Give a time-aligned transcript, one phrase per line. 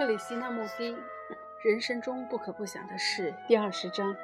[0.00, 0.96] 克里希那穆蒂，
[1.62, 3.34] 人生中不可不想的事。
[3.46, 4.16] 第二十章，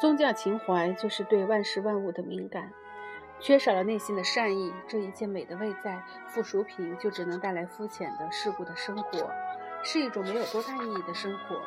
[0.00, 2.72] 宗教情怀就是对万事万物的敏感，
[3.38, 9.30] 缺少了内心的善意，这一切美的外在附属品就只能带来肤浅的世故的生活，
[9.82, 11.60] 是一种没有多大意义的生活。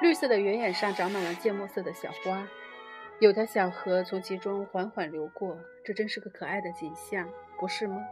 [0.00, 2.44] 绿色的原野上长满了芥末色的小花，
[3.20, 7.28] 有条小河从其中缓缓流过，这真是个可爱的景象，
[7.60, 8.04] 不是吗？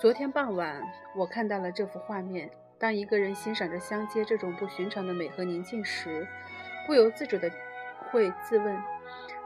[0.00, 0.82] 昨天傍晚，
[1.14, 2.50] 我看到了这幅画面。
[2.78, 6.26] 当一个人欣赏着相接这种不寻常的美和宁静时，
[6.86, 7.50] 不由自主地
[8.10, 8.76] 会自问：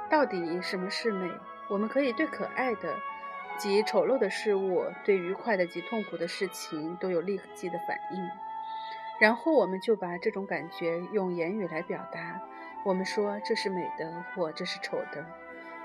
[0.08, 1.30] 到底什么是美？
[1.68, 2.96] 我们可以对可爱的
[3.56, 8.28] 及丑陋的事物，对愉快的及痛苦的事情都有立即的反应，
[9.20, 12.40] 然后我们就把这种感觉用言语来表达。
[12.84, 15.24] 我们说这是美的，或这是丑的。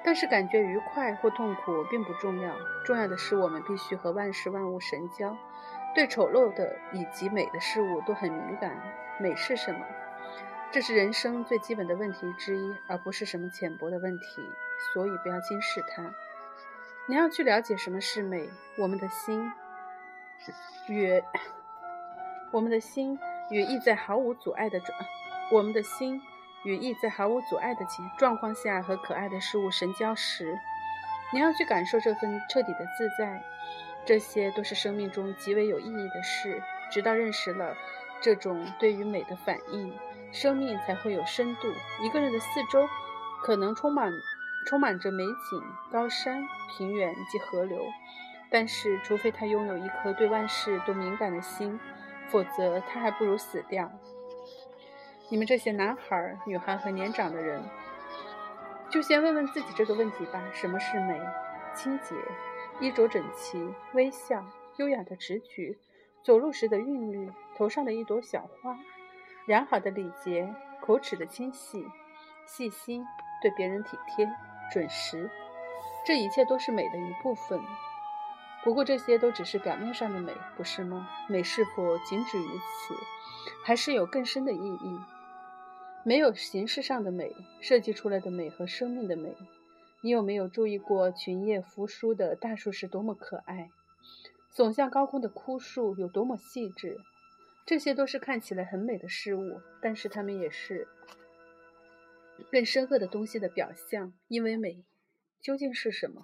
[0.03, 5.37] 但是感觉愉快或痛苦并不重要，重要的是我们必须和万事万物神交。
[5.95, 8.77] 对丑陋的以及美的事物都很敏感。
[9.17, 9.85] 美是什么？
[10.71, 14.47] 这是人生最基本的问题之一，而不是什么浅薄的问题。
[14.93, 16.13] 所以不要轻视它。
[17.07, 18.49] 你要去了解什么是美。
[18.77, 19.49] 我们的心
[20.87, 21.23] 与
[22.52, 23.17] 我们的心
[23.49, 24.99] 与意在毫无阻碍的状，
[25.52, 26.21] 我们的心
[26.65, 30.59] 与意在毫无阻碍的情状况下和可爱的事物神交时，
[31.31, 33.41] 你要去感受这份彻底的自在。
[34.06, 36.61] 这些都是生命中极为有意义的事。
[36.92, 37.75] 直到认识了
[38.22, 39.92] 这种对于美的反应，
[40.31, 41.67] 生命才会有深度。
[42.03, 42.88] 一个人的四周
[43.42, 44.14] 可能充满
[44.67, 47.81] 充满着美景、高山、平原及河流，
[48.52, 51.80] 但是，除非他拥有一颗对万事都敏感的心，
[52.30, 53.92] 否则他还不如死掉。
[55.30, 57.64] 你们这些男孩、女孩和年长的人，
[58.92, 61.20] 就先问问自己这个问题吧：什么是美？
[61.73, 62.16] 清洁。
[62.79, 64.45] 衣着整齐，微笑，
[64.77, 65.77] 优雅的直举，
[66.23, 68.77] 走路时的韵律，头上的一朵小花，
[69.45, 71.85] 良好的礼节，口齿的清晰，
[72.45, 73.05] 细心，
[73.41, 74.30] 对别人体贴，
[74.71, 75.30] 准时，
[76.05, 77.61] 这一切都是美的一部分。
[78.64, 81.08] 不过这些都只是表面上的美，不是吗？
[81.30, 82.95] 美是否仅止于此，
[83.64, 84.99] 还是有更深的意义？
[86.03, 89.33] 没有形式上的美，设计出来的美和生命的美。
[90.02, 93.72] 你有没有注意过群叶扶疏的大树是多么可爱？
[94.54, 96.98] 耸向高空的枯树有多么细致？
[97.66, 100.88] 这些都是看起来很美的事物，但是它们也是
[102.52, 104.14] 更深刻的东西的表象。
[104.28, 104.83] 因为美
[105.42, 106.23] 究竟是什么？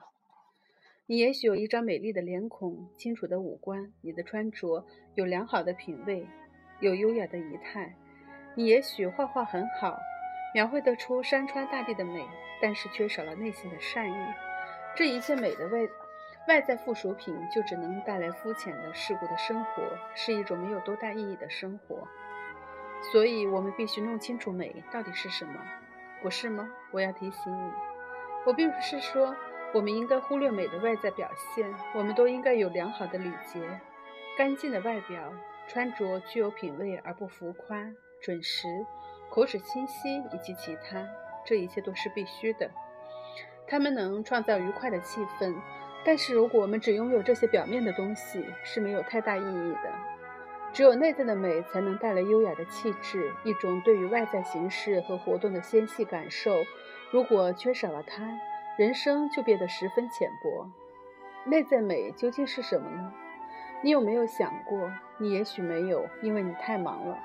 [1.08, 6.28] 你也许有一张美丽的脸孔，清楚的五官，你的穿着有良好的品味，
[6.80, 7.98] 有优雅的仪态。
[8.56, 9.98] 你也许画画很好。
[10.54, 12.28] 描绘得出山川大地的美，
[12.62, 14.16] 但是缺少了内心的善意。
[14.96, 15.80] 这一切美的外
[16.48, 19.84] 外在附属品，就只能带来肤浅的世故的生活，
[20.16, 22.08] 是一种没有多大意义的生活。
[23.12, 25.60] 所以，我们必须弄清楚美到底是什么，
[26.22, 26.70] 不是吗？
[26.92, 27.72] 我要提醒你，
[28.46, 29.36] 我并不是说
[29.74, 33.80] 我们应该忽略美的外在表现，我们都应该有良好的礼节、
[34.38, 35.34] 干净的外表、
[35.68, 37.78] 穿着具有品味而不浮夸、
[38.22, 38.68] 准时。
[39.30, 41.08] 口齿清晰以及其他，
[41.46, 42.70] 这一切都是必须的。
[43.68, 45.56] 他们能创造愉快的气氛，
[46.04, 49.92] 但是如果我们只拥有这些表面的东西，是没有太大意义的。
[50.74, 56.56] 只有内在的美才能带来优雅的气质，一种对于外在形式和活动的纤细感受。
[57.12, 58.40] 如果缺少了它，
[58.78, 60.70] 人生就变得十分浅薄。
[61.46, 63.14] 内在美究竟是什么呢？
[63.84, 64.92] 你有没有想过？
[65.18, 67.18] 你也许没有，因为你太忙了。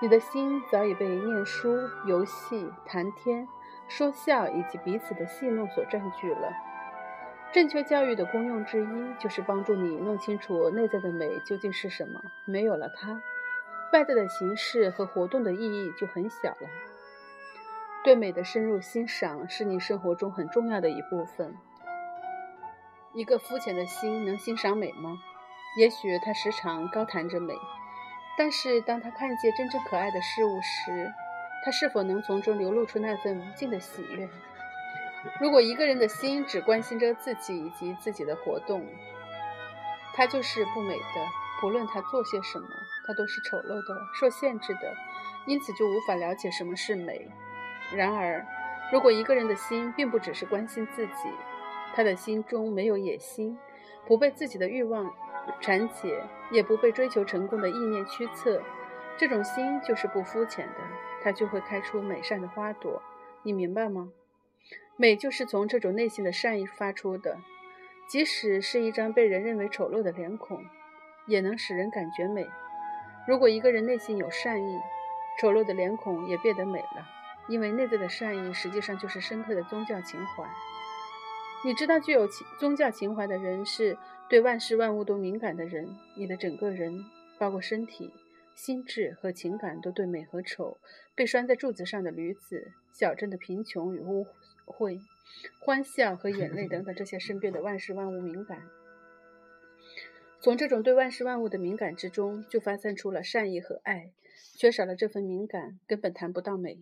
[0.00, 1.76] 你的心早已被念书、
[2.06, 3.48] 游戏、谈天、
[3.88, 6.52] 说笑以及彼此的戏弄所占据了。
[7.52, 12.20] 正确教育的功用之一，就是帮助你弄清楚内在的美究竟是什么。
[12.44, 13.20] 没有了它，
[13.92, 16.68] 外在的形式和活动的意义就很小了。
[18.04, 21.52] 对美的深入欣赏，是你生活中很重要的一部分。
[23.14, 25.18] 一个肤浅的心能欣赏美吗？
[25.76, 27.54] 也许他时常高谈着美。
[28.38, 31.12] 但是，当他看见真正可爱的事物时，
[31.64, 34.28] 他是否能从中流露出那份无尽的喜悦？
[35.40, 38.86] 如果一个人的心只关心着自己以及自己的活动，
[40.14, 41.26] 他就是不美的。
[41.60, 42.68] 不论他做些什么，
[43.04, 44.94] 他都是丑陋的、受限制的，
[45.44, 47.28] 因此就无法了解什么是美。
[47.92, 48.46] 然而，
[48.92, 51.28] 如果一个人的心并不只是关心自己，
[51.92, 53.58] 他的心中没有野心，
[54.06, 55.12] 不被自己的欲望。
[55.60, 58.62] 缠解也不被追求成功的意念驱策，
[59.16, 60.74] 这种心就是不肤浅的，
[61.22, 63.02] 它就会开出美善的花朵。
[63.42, 64.10] 你明白吗？
[64.96, 67.38] 美就是从这种内心的善意发出的，
[68.08, 70.64] 即使是一张被人认为丑陋的脸孔，
[71.26, 72.46] 也能使人感觉美。
[73.26, 74.80] 如果一个人内心有善意，
[75.40, 77.06] 丑陋的脸孔也变得美了，
[77.46, 80.48] 因为内在的善意实际上就是深刻的宗教情怀。
[81.64, 82.26] 你知道，具有
[82.58, 83.96] 宗教情怀的人是
[84.28, 85.88] 对万事万物都敏感的人。
[86.14, 87.04] 你的整个人，
[87.38, 88.12] 包括身体、
[88.54, 90.76] 心智和情感，都对美和丑、
[91.14, 94.26] 被拴在柱子上的驴子、小镇的贫穷与污
[94.66, 95.00] 秽、
[95.60, 98.62] 欢笑和眼泪等等这些身边的万事万物敏感。
[100.40, 104.12] 从这种对万事万物的敏感之中，就发散出了善意和爱。
[104.56, 106.78] 缺少了这份敏感，根本谈不到美。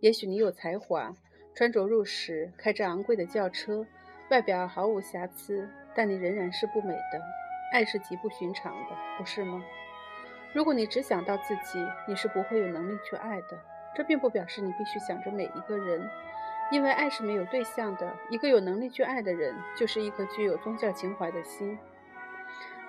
[0.00, 1.14] 也许你有才华。
[1.54, 3.86] 穿着入时，开着昂贵的轿车，
[4.30, 7.22] 外表毫无瑕疵，但你仍然是不美的。
[7.72, 9.62] 爱是极不寻常的，不是吗？
[10.52, 13.58] 如果你只想到自己，你是不会有能力去爱的。
[13.94, 16.08] 这并不表示你必须想着每一个人，
[16.70, 18.14] 因为爱是没有对象的。
[18.30, 21.78] 一个有能力去爱的人，就是一颗具有宗教情怀的心。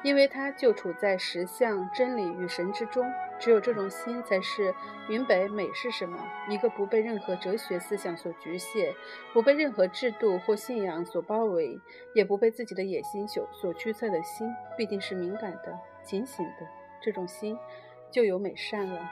[0.04, 3.10] 因为它就处在实相、真理与神之中，
[3.40, 4.76] 只有这种心才是
[5.08, 6.20] 明白美是什么。
[6.50, 8.94] 一个不被任何哲学思想所局限，
[9.32, 11.80] 不被任何制度或信仰所包围，
[12.14, 16.68] 也不被自己的野心所所驱策的心，必定是敏感的、警醒的。
[17.02, 17.58] 这种心
[18.12, 19.10] 就有美善了。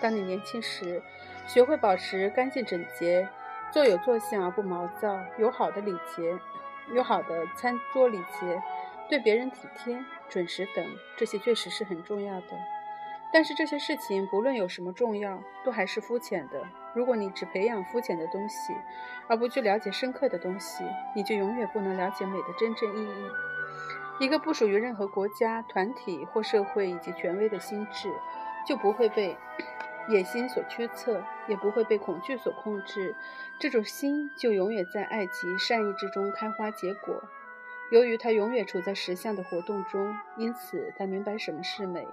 [0.00, 1.02] 当你年轻时，
[1.46, 3.28] 学会保持干净整洁，
[3.70, 6.38] 坐有坐相而不毛躁，有好的礼节，
[6.92, 8.62] 有好的餐桌礼节。
[9.08, 10.84] 对别人体贴、准时等，
[11.16, 12.48] 这些确实是很重要的。
[13.32, 16.62] 但是这些事情不论有什么重要，都还是肤浅的。
[16.94, 18.72] 如果你只培养肤浅的东西，
[19.26, 20.84] 而不去了解深刻的东西，
[21.16, 23.30] 你就永远不能了解美的真正意义。
[24.20, 28.08] 一个不属于任何国家、团体或社会以及权威的心智，
[28.64, 29.36] 就不会被
[30.08, 33.16] 野心所驱策，也不会被恐惧所控制。
[33.58, 37.20] 这种心就永远在爱及善意之中开花结果。
[37.94, 42.04] 由于他永远处在实相的活动中，因此他明白什么是美。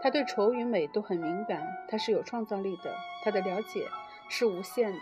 [0.00, 1.66] 他对丑与美都很敏感。
[1.88, 2.94] 他是有创造力的，
[3.24, 3.88] 他的了解
[4.28, 5.00] 是无限的。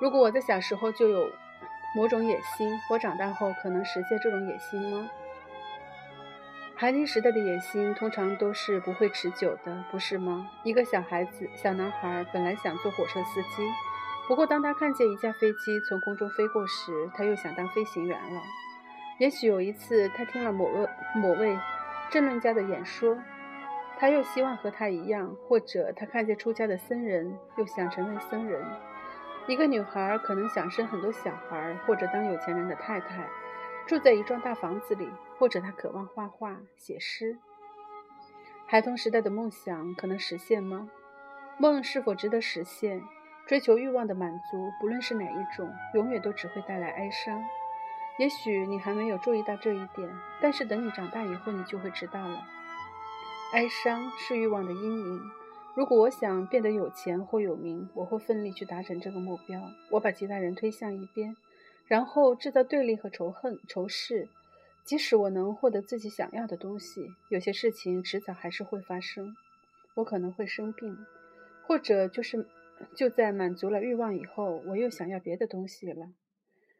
[0.00, 1.30] 如果我在小时候就有
[1.94, 5.08] 某种野心，我长大后可能实现这种野心吗？
[6.74, 10.50] 孩提时代的野心通常都是不会持久的，不是吗？
[10.64, 13.62] 一个小孩子，小男孩本来想做火车司机。
[14.28, 18.40] 不过，当他看见一架飞机从空中飞过时，他又想当飞行员了。
[19.18, 21.58] 也许有一次，他听了某位某位
[22.10, 23.18] 政论家的演说，
[23.98, 28.64] 他又希望和他一样；或者他看见出家的僧人，又想成为僧人。
[29.48, 33.28] 一个女孩可能想生很多小孩，或者当有钱人的太太，
[33.86, 37.36] 住在一幢大房子里；或者她渴望画画、写诗。
[38.66, 40.88] 孩童时代的梦想可能实现吗？
[41.58, 43.02] 梦是否值得实现？
[43.52, 47.44] 追求欲望的满足，不论是哪一种，永远都只会带来哀伤。
[48.18, 50.08] 也许你还没有注意到这一点，
[50.40, 52.46] 但是等你长大以后，你就会知道了。
[53.52, 55.20] 哀伤是欲望的阴影。
[55.74, 59.60] 如果我想变得有钱或有名，我会奋力去达成这个目标。
[59.90, 61.36] 我把其他人推向一边，
[61.86, 64.30] 然后制造对立和仇恨、仇视。
[64.82, 69.36] 即使我能获得自己想要的东西，有些事情迟早还是会发生。
[69.96, 71.04] 我可能会生病，
[71.66, 72.48] 或者就是。
[72.94, 76.12] 就在满足了欲望以后，我又想要别的东西了，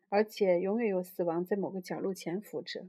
[0.08, 2.86] 而且永远有死亡在某个角落潜伏着。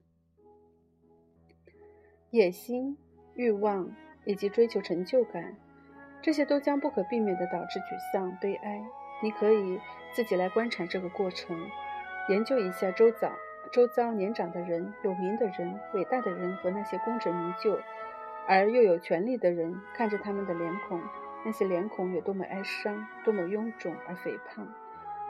[2.30, 2.98] 野心、
[3.36, 5.56] 欲望以及追求成就感，
[6.22, 8.82] 这些都将不可避免地导致沮丧、悲哀。
[9.22, 9.80] 你可以
[10.14, 11.58] 自己来观察这个过程，
[12.30, 13.32] 研究一下周遭
[13.72, 17.80] 周遭年长的人、有名的人、伟大的人和那些功成名就
[18.48, 21.00] 而又有权力的人，看着他们的脸孔。
[21.46, 24.68] 那些脸孔有多么哀伤，多么臃肿而肥胖，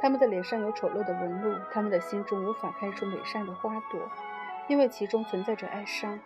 [0.01, 4.00] 他们的脸上有丑陋的纹路，他们的心中无法开出美善的花朵，
[4.67, 6.20] 因为其中存在着哀伤。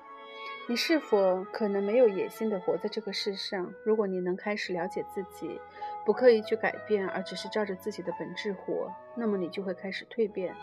[0.69, 3.73] 你是否可能没有野心的活在这个世上？
[3.85, 5.61] 如果你能开始了解自己，
[6.05, 10.53] 不刻意去改变，而只是照着自己的本质活，那么你就会开始蜕变。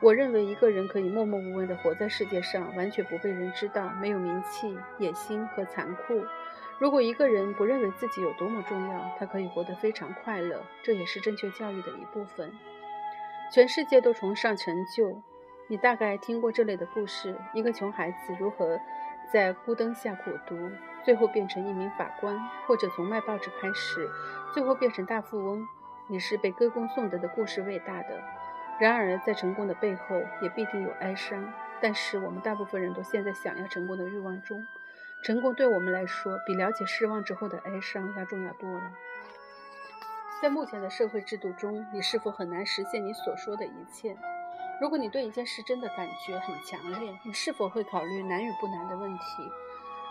[0.00, 6.22] 我认为一个人可以默默无闻地活在世界上，完全不被人知道，没有名气、野心和残酷。
[6.78, 12.52] 如果一个人不认为自己有多么重要，他可以活得非常快乐，这也是正确教育的一部分。
[13.52, 15.20] 全世界都崇尚成就，
[15.66, 18.78] 你大概听过这类的故事：一个穷孩子如何
[19.32, 20.70] 在孤灯下苦读，
[21.04, 24.08] 最后变成一名法官，或者从卖报纸开始，
[24.54, 25.66] 最后变成大富翁。
[26.06, 28.22] 你是被歌功颂德的故事伟大的，
[28.78, 31.52] 然而在成功的背后也必定有哀伤。
[31.80, 34.64] 但是我们大部分人都陷在想要成功的欲望中。
[35.22, 38.92] 成功对我们来说，比了解失望之后的哀伤要重要多了。
[40.40, 44.16] 在目前的社会制度中，你是否很难实现你所说的一切？
[44.80, 49.24] 如果你对一件事真的感觉很强烈，你是否会考虑难与不难的问题？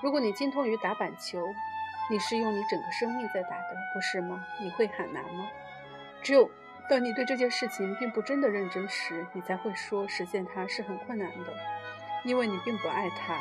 [0.04, 1.42] 如果你精通于打板球，
[2.12, 4.46] 你是用你整个生命在打的，不是吗？
[4.62, 5.48] 你会喊难吗？
[6.22, 6.52] 只有
[6.90, 11.54] 当你对这件事情并不真的认真时，你才会说实现它是很困难的，
[12.26, 13.38] 因为你并不爱它。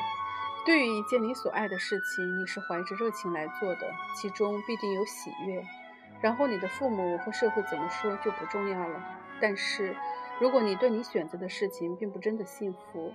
[0.66, 5.64] 对于一件你所爱的事情，你是怀着热情来做的，其中必定有喜悦。
[6.20, 9.00] 然后你的父母和社会怎么说就不重要了。
[9.40, 9.94] 但是，
[10.40, 13.12] 如果你对你选择的事情并不真的幸福，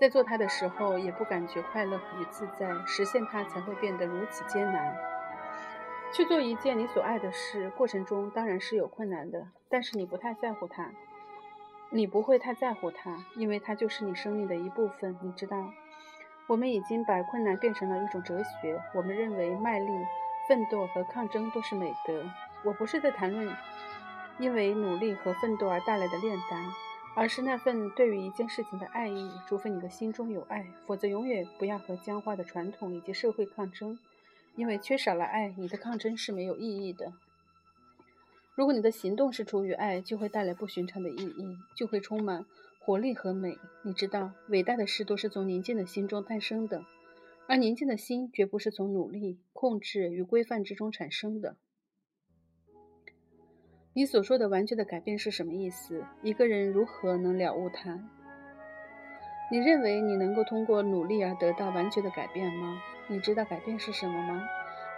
[0.00, 4.96] 在做它的时候也不感觉快乐与自在，实现它才会变得如此艰难。
[6.12, 10.92] 去做一件你所爱的事，过程中当然是有困难的，但是你不太在乎它，
[11.90, 15.18] 你不会太在乎它，因为它就是你生命的一部分。
[15.22, 15.72] 你知道，
[16.46, 18.80] 我们已经把困难变成了一种哲学。
[18.94, 19.88] 我们认为卖力、
[20.46, 22.24] 奋斗和抗争都是美德。
[22.64, 23.54] 我不是在谈论
[24.38, 26.72] 因为努力和奋斗而带来的炼丹，
[27.14, 29.30] 而是那份对于一件事情的爱意。
[29.46, 33.98] 除非你的心中有爱，否则永远不要和僵化的传统以及社会抗争。
[34.56, 37.12] 因为缺少了爱，你的抗争是没有意义的。
[38.54, 42.44] 如果你的行动是出于爱，就会带来不寻常的意义，就会充满
[42.84, 43.56] 活力和美。
[43.82, 46.84] 你知道，伟大的事都是从宁静的心中诞生的，
[47.48, 51.56] 而宁静的心绝不是从努力、控制与规范之中产生的。
[53.94, 56.04] 你所说的完全的改变是什么意思？
[56.20, 57.98] 一个人如何能了悟它？
[59.50, 62.82] 你认为你能够通过努力而得到完全的改变吗？
[63.08, 64.46] 你知道改变是什么吗？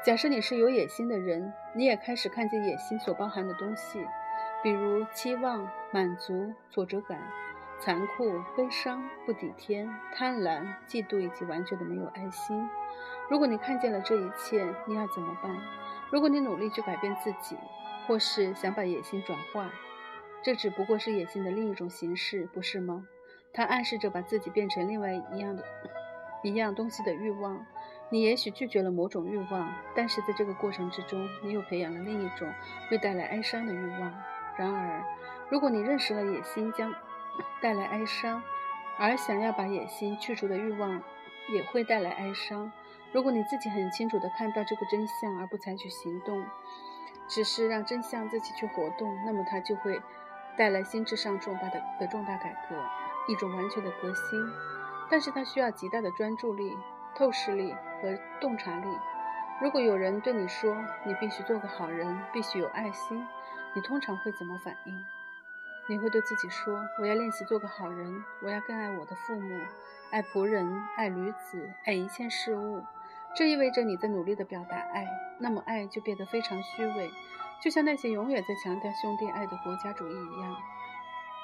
[0.05, 4.05] 假设你是有野心的人，你也开始看见野心所包含的东西，
[4.63, 7.21] 比如期望、满足、挫折感、
[7.79, 12.69] 残酷、悲伤、不抵天、贪婪、嫉妒以及完全的没有爱心。
[13.29, 15.57] 如果你看见了这一切，你要怎么办？
[16.11, 17.57] 如果你努力去改变自己，
[18.07, 19.71] 或是想把野心转化，
[20.43, 23.07] 这只不过是野心的另一种形式，不是吗？
[23.53, 25.65] 它暗示着把自己变成另外一样的、
[26.43, 27.67] 一样东西的欲望。
[28.09, 32.49] 你也许拒绝了某种欲望，但是在这个过程之中，你又培养了另一种
[32.89, 34.15] 会带来哀伤的欲望。
[34.57, 35.03] 然而，
[35.51, 36.95] 如果你认识了野心将
[37.61, 38.43] 带来哀伤，
[38.99, 41.03] 而想要把野心去除的欲望
[41.49, 42.71] 也会带来哀伤，
[43.13, 46.45] 如果你自己很清楚地看到这个真相而不采取行动，
[47.29, 50.01] 只是让真相自己去活动，那么它就会
[50.57, 52.77] 带来心智上重大的的重大改革，
[53.29, 54.41] 一种完全的革新。
[55.11, 56.77] 但是它需要极大的专注力。
[57.19, 58.87] 透视力和洞察力。
[59.59, 60.77] 如果有人对你说
[61.07, 63.27] 你必须做个好人，必须有爱心，
[63.75, 65.03] 你通常会怎么反应？
[65.89, 69.61] 你会对自己说：“我要练习做个好人，我要更爱我的父母，
[70.11, 72.83] 爱仆人，爱女子，爱一切事物。”
[73.37, 75.07] 这意味着你在努力地表达爱，
[75.39, 77.11] 那么爱就变得非常虚伪，
[77.63, 80.57] 就像那些永远在强调兄弟爱的国家主义一样。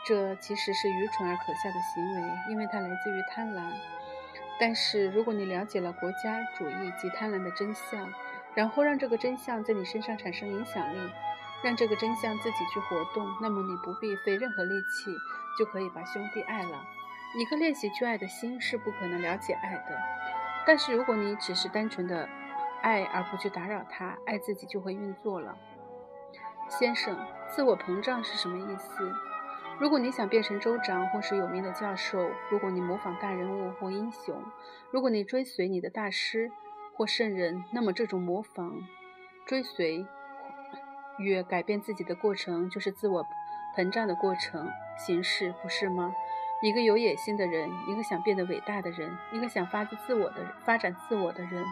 [0.06, 3.62] 这其实是愚蠢而可笑的行为，因为它来自于贪婪。
[4.58, 8.12] 但是，如果你了解了国家主义及贪婪的真相，
[8.54, 11.12] 然后让这个真相在你身上产生影响力，
[11.62, 15.14] 让这个真相自己去活动，那么你不必费任何力气
[15.58, 16.84] 就可以把兄弟爱了。
[17.38, 19.98] 一个练习去爱的心是不可能了解爱的。
[20.66, 22.28] 但是，如果你只是单纯的
[22.82, 25.56] 爱而不去打扰他，爱自己就会运作了。
[26.68, 27.16] 先生，
[27.48, 29.12] 自我膨胀是什么意思？
[29.78, 34.42] 如果你想变成州长或是有名的教授，如果你模仿大人物或英雄，
[34.90, 36.52] 如果你追随你的大师
[36.94, 38.80] 或圣人，那么这种模仿、
[39.46, 40.06] 追随
[41.22, 43.24] 越改变自己的过程，就是自我
[43.76, 46.12] 膨胀的过程形式，不是吗？
[46.62, 51.64] 一个有野心的人，一个想变得伟大的人，一个想发自自我的发展自我的人，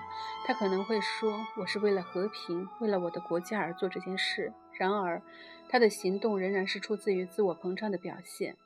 [0.45, 5.23] 他可能会说：“我是为了和平，为了我的国家而做这件事。”然而，
[5.69, 8.57] 他的行动仍然是出自于自我膨胀的表现。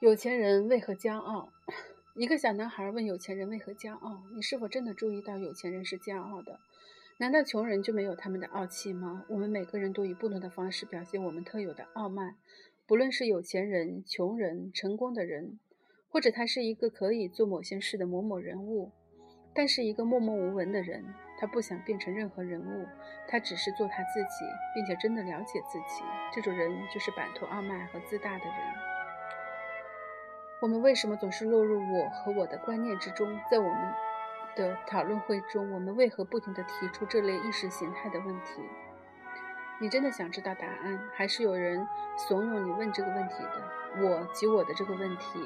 [0.00, 1.48] 有钱人为何骄傲？
[2.14, 6.60] 一个小男孩问有钱人为何骄傲：“你是否真的注意到有钱人是骄傲的？
[7.18, 12.36] 难道穷人就没有他们的傲气吗？”我们每个人都以不同的方式表现我们特有的傲慢。
[12.86, 15.58] 不论是有钱人、穷人、成功的人，
[16.08, 18.92] 或者他是一个可以做某些事的某某人物，
[19.52, 21.04] 但是一个默默无闻的人，
[21.38, 22.86] 他不想变成任何人物，
[23.26, 26.04] 他只是做他自己，并且真的了解自己。
[26.32, 28.54] 这种人就是摆脱傲慢和自大的人。
[30.62, 33.26] 我们为什么总是落入我和我的观念之中？
[33.50, 33.94] 在我们
[34.56, 38.62] 的讨论会中，我们为何不停地提出这类意识形态的问题？
[39.78, 41.86] 你真的想知道答案，还是有人
[42.16, 44.02] 怂恿你问这个问题的？
[44.02, 45.38] 我及我的这个问题，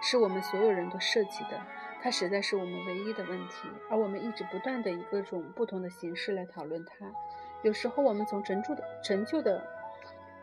[0.00, 1.60] 是我们所有人都设计的，
[2.02, 7.06] 它实在是我们唯一的问题，而我们一直不断的以各种不同的形式来讨论它。
[7.62, 9.66] 有时候我们从陈旧的陈旧的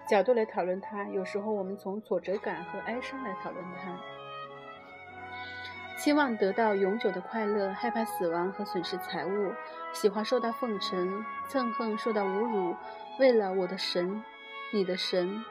[0.08, 4.00] 角度来讨论它，有时候我们从挫折感和哀伤来讨论它。
[5.98, 9.54] 期望得到永久的快乐，害怕死亡和损失财物，
[9.94, 12.76] 喜欢受到奉承，憎恨受到侮辱。
[13.18, 14.22] 为了我的神、
[14.74, 15.44] 你的神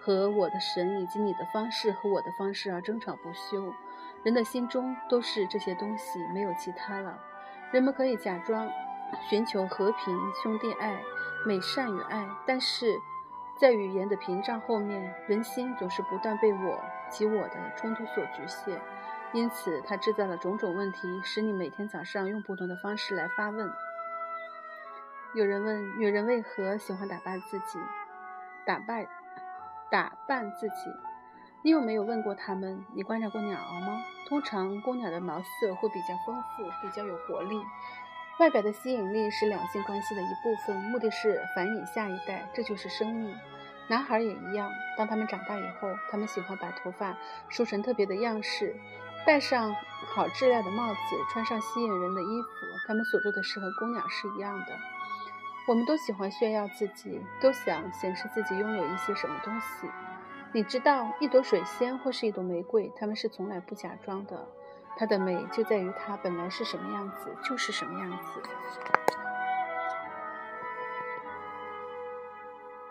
[0.00, 3.74] 和我的神，以及你的方式和我的方式而争吵不休。
[4.22, 7.18] 人的心中都是这些东西，没有其他了。
[7.72, 8.70] 人们可以假装
[9.28, 11.00] 寻求和平、兄弟爱、
[11.44, 12.96] 美善与爱，但是
[13.58, 16.78] 在语言的屏障后面，人心总是不断被我
[17.10, 18.80] 及我的冲突所局限。
[19.32, 23.70] 因此，它制造了种种问题，使你每天早上用不同的方式来发问。
[25.34, 27.78] 有人问：女人为何喜欢打扮自己？
[28.66, 29.06] 打扮，
[29.88, 30.90] 打扮自己？
[31.62, 32.84] 你有没有问过他们？
[32.92, 34.02] 你观察过鸟儿吗？
[34.28, 37.62] 通常，公鸟的毛色会比较丰富，比较有活力。
[38.40, 43.36] 外表的吸引力是两性关系的一部分，目的是繁衍下一代，这就是生命。
[43.86, 47.16] 男孩也一样，当他们长大以后，他们喜欢把头发
[47.48, 48.74] 梳成特别的样式。
[49.26, 49.74] 戴上
[50.06, 51.00] 好质量的帽子，
[51.30, 52.48] 穿上吸引人的衣服，
[52.86, 54.66] 他们所做的事和姑娘是一样的。
[55.68, 59.88] 我们都喜欢炫耀自己，都想显示自己拥有一些什么东西。
[60.52, 64.48] 你知道，一朵水仙或是一朵玫瑰，它们是从来不假装的。
[64.96, 68.42] 它的美就在于它本来是什么样子，就是什么样子。